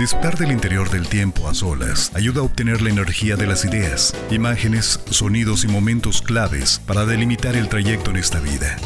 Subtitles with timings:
[0.00, 4.16] Disfrutar del interior del tiempo a solas ayuda a obtener la energía de las ideas,
[4.30, 8.78] imágenes, sonidos y momentos claves para delimitar el trayecto en esta vida.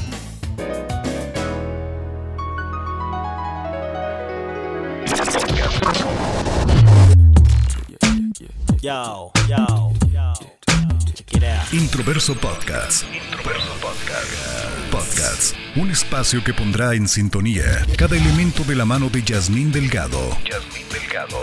[11.72, 13.04] Introverso Podcast.
[13.14, 14.90] Introverso Podcast.
[14.90, 15.56] Podcast.
[15.76, 20.18] Un espacio que pondrá en sintonía cada elemento de la mano de Yasmín Delgado.
[20.44, 21.38] Yasmín Delgado.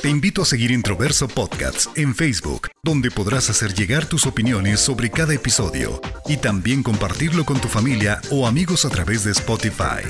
[0.00, 5.10] Te invito a seguir Introverso Podcast en Facebook, donde podrás hacer llegar tus opiniones sobre
[5.10, 10.00] cada episodio y también compartirlo con tu familia o amigos a través de Spotify.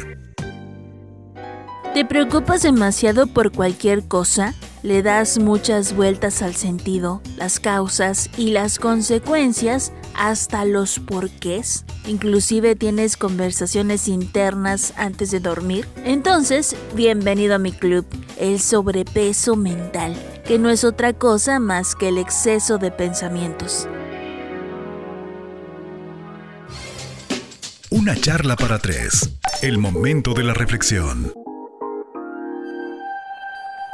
[1.93, 4.55] ¿Te preocupas demasiado por cualquier cosa?
[4.87, 11.85] Le das muchas vueltas al sentido, las causas y las consecuencias hasta los porqués.
[12.07, 15.89] Inclusive tienes conversaciones internas antes de dormir.
[16.05, 18.07] Entonces, bienvenido a mi club,
[18.39, 23.89] el sobrepeso mental, que no es otra cosa más que el exceso de pensamientos.
[27.91, 29.37] Una charla para tres.
[29.63, 31.33] El momento de la reflexión.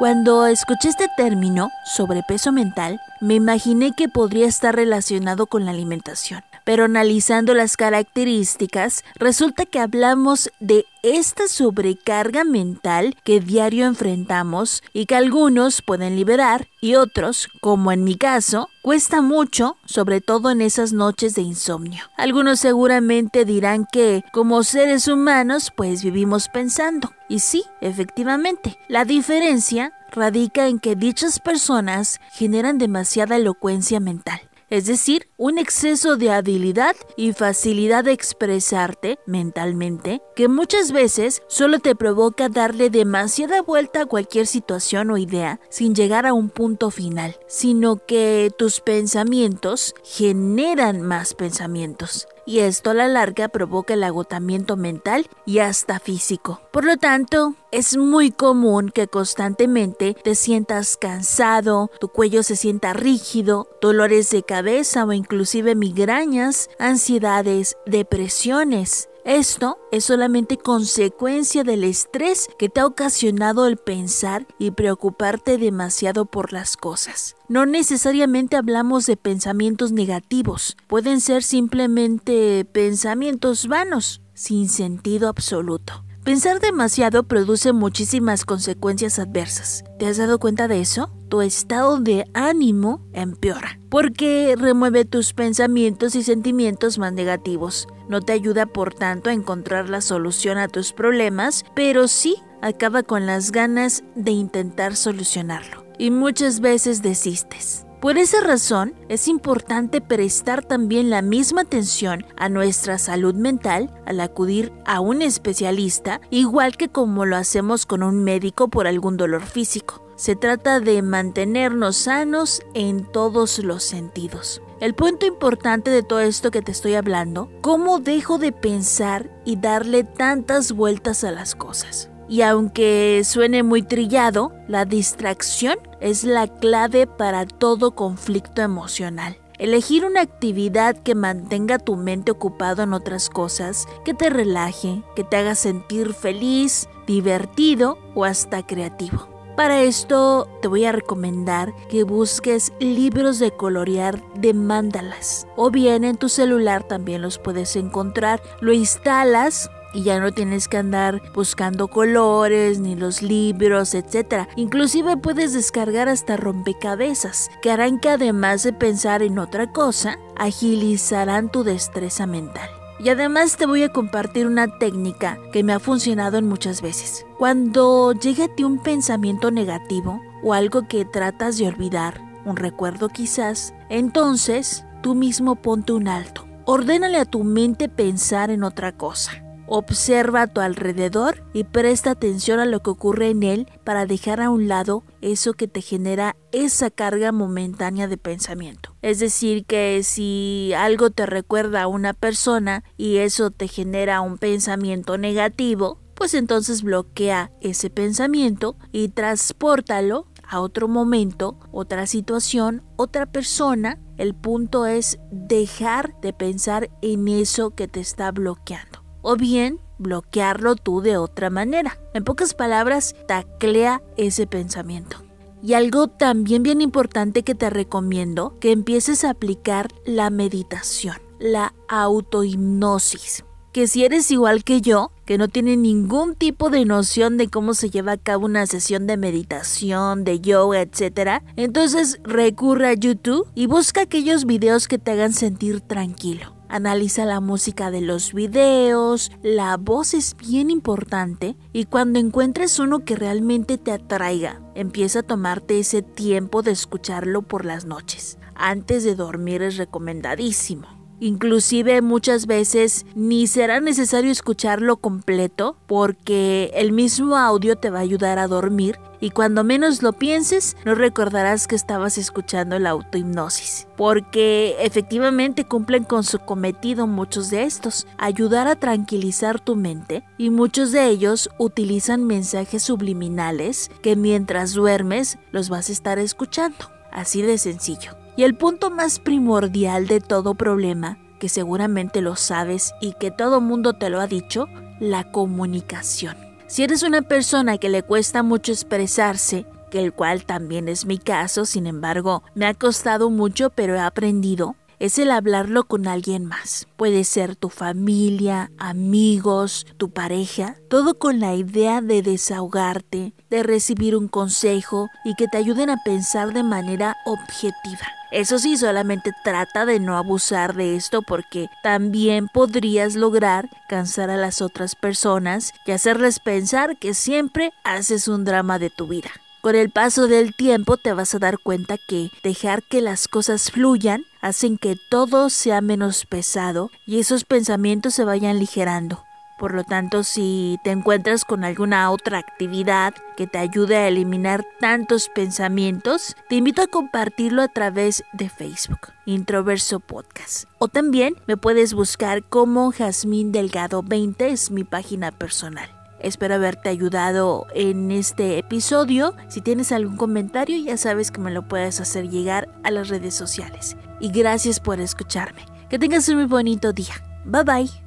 [0.03, 6.43] Cuando escuché este término, sobrepeso mental, me imaginé que podría estar relacionado con la alimentación.
[6.65, 15.07] Pero analizando las características, resulta que hablamos de esta sobrecarga mental que diario enfrentamos y
[15.07, 20.61] que algunos pueden liberar y otros, como en mi caso, cuesta mucho, sobre todo en
[20.61, 22.05] esas noches de insomnio.
[22.17, 27.13] Algunos seguramente dirán que, como seres humanos, pues vivimos pensando.
[27.29, 34.41] Y sí, efectivamente, la diferencia radica en que dichas personas generan demasiada elocuencia mental
[34.73, 41.79] es decir, un exceso de habilidad y facilidad de expresarte mentalmente que muchas veces solo
[41.79, 46.91] te provoca darle demasiada vuelta a cualquier situación o idea sin llegar a un punto
[46.91, 54.05] final, sino que tus pensamientos generan más pensamientos y esto a la larga provoca el
[54.05, 56.61] agotamiento mental y hasta físico.
[56.73, 62.93] Por lo tanto, es muy común que constantemente te sientas cansado, tu cuello se sienta
[62.93, 69.09] rígido, dolores de cabeza o inclusive migrañas, ansiedades, depresiones.
[69.25, 76.27] Esto es solamente consecuencia del estrés que te ha ocasionado el pensar y preocuparte demasiado
[76.27, 77.37] por las cosas.
[77.49, 86.05] No necesariamente hablamos de pensamientos negativos, pueden ser simplemente pensamientos vanos, sin sentido absoluto.
[86.25, 89.85] Pensar demasiado produce muchísimas consecuencias adversas.
[90.01, 91.11] ¿Te has dado cuenta de eso?
[91.33, 97.89] Tu estado de ánimo empeora, porque remueve tus pensamientos y sentimientos más negativos.
[98.07, 103.03] No te ayuda, por tanto, a encontrar la solución a tus problemas, pero sí acaba
[103.03, 105.87] con las ganas de intentar solucionarlo.
[105.97, 107.87] Y muchas veces desistes.
[108.03, 114.21] Por esa razón, es importante prestar también la misma atención a nuestra salud mental al
[114.21, 119.47] acudir a un especialista, igual que como lo hacemos con un médico por algún dolor
[119.47, 120.02] físico.
[120.17, 124.63] Se trata de mantenernos sanos en todos los sentidos.
[124.81, 129.57] El punto importante de todo esto que te estoy hablando, ¿cómo dejo de pensar y
[129.57, 132.11] darle tantas vueltas a las cosas?
[132.29, 139.37] Y aunque suene muy trillado, la distracción es la clave para todo conflicto emocional.
[139.59, 145.23] Elegir una actividad que mantenga tu mente ocupado en otras cosas, que te relaje, que
[145.23, 149.32] te haga sentir feliz, divertido o hasta creativo.
[149.57, 156.05] Para esto te voy a recomendar que busques libros de colorear de mandalas o bien
[156.05, 158.43] en tu celular también los puedes encontrar.
[158.61, 164.49] Lo instalas y ya no tienes que andar buscando colores ni los libros, etc.
[164.57, 171.51] Inclusive puedes descargar hasta rompecabezas que harán que además de pensar en otra cosa, agilizarán
[171.51, 172.82] tu destreza mental.
[173.03, 177.27] Y además te voy a compartir una técnica que me ha funcionado en muchas veces.
[177.37, 183.09] Cuando llegue a ti un pensamiento negativo o algo que tratas de olvidar, un recuerdo
[183.09, 186.47] quizás, entonces tú mismo ponte un alto.
[186.65, 189.43] Ordénale a tu mente pensar en otra cosa.
[189.75, 194.43] Observa a tu alrededor y presta atención a lo que ocurre en él para dejar
[194.43, 198.95] a un lado eso que te genera esa carga momentánea de pensamiento.
[199.01, 204.37] Es decir, que si algo te recuerda a una persona y eso te genera un
[204.37, 213.25] pensamiento negativo, pues entonces bloquea ese pensamiento y transpórtalo a otro momento, otra situación, otra
[213.25, 213.99] persona.
[214.19, 218.92] El punto es dejar de pensar en eso que te está bloqueando.
[219.23, 221.99] O bien, bloquearlo tú de otra manera.
[222.13, 225.17] En pocas palabras, taclea ese pensamiento.
[225.63, 231.73] Y algo también bien importante que te recomiendo, que empieces a aplicar la meditación, la
[231.89, 237.49] autohipnosis que si eres igual que yo, que no tiene ningún tipo de noción de
[237.49, 242.95] cómo se lleva a cabo una sesión de meditación, de yoga, etc., entonces recurre a
[242.95, 246.55] YouTube y busca aquellos videos que te hagan sentir tranquilo.
[246.73, 253.05] Analiza la música de los videos, la voz es bien importante y cuando encuentres uno
[253.05, 258.39] que realmente te atraiga, empieza a tomarte ese tiempo de escucharlo por las noches.
[258.55, 261.02] Antes de dormir es recomendadísimo.
[261.23, 268.03] Inclusive muchas veces ni será necesario escucharlo completo porque el mismo audio te va a
[268.03, 273.87] ayudar a dormir y cuando menos lo pienses no recordarás que estabas escuchando la autohipnosis.
[273.97, 280.51] Porque efectivamente cumplen con su cometido muchos de estos, ayudar a tranquilizar tu mente y
[280.51, 286.91] muchos de ellos utilizan mensajes subliminales que mientras duermes los vas a estar escuchando.
[287.13, 288.22] Así de sencillo.
[288.37, 293.61] Y el punto más primordial de todo problema, que seguramente lo sabes y que todo
[293.61, 294.69] mundo te lo ha dicho,
[295.01, 296.37] la comunicación.
[296.69, 301.19] Si eres una persona que le cuesta mucho expresarse, que el cual también es mi
[301.19, 306.47] caso, sin embargo, me ha costado mucho, pero he aprendido, es el hablarlo con alguien
[306.47, 306.87] más.
[306.97, 314.17] Puede ser tu familia, amigos, tu pareja, todo con la idea de desahogarte, de recibir
[314.17, 318.07] un consejo y que te ayuden a pensar de manera objetiva.
[318.33, 324.39] Eso sí, solamente trata de no abusar de esto porque también podrías lograr cansar a
[324.39, 329.31] las otras personas y hacerles pensar que siempre haces un drama de tu vida.
[329.61, 333.71] Con el paso del tiempo te vas a dar cuenta que dejar que las cosas
[333.71, 339.25] fluyan hacen que todo sea menos pesado y esos pensamientos se vayan ligerando.
[339.63, 344.67] Por lo tanto, si te encuentras con alguna otra actividad que te ayude a eliminar
[344.81, 350.65] tantos pensamientos, te invito a compartirlo a través de Facebook, Introverso Podcast.
[350.79, 355.89] O también me puedes buscar como Jazmín Delgado 20, es mi página personal.
[356.19, 359.37] Espero haberte ayudado en este episodio.
[359.47, 363.37] Si tienes algún comentario, ya sabes que me lo puedes hacer llegar a las redes
[363.37, 363.97] sociales.
[364.19, 365.65] Y gracias por escucharme.
[365.89, 367.15] Que tengas un muy bonito día.
[367.45, 368.02] Bye bye.